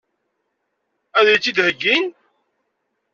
Ad 1.17 1.27
iyi-tt-id-heggin? 1.27 2.05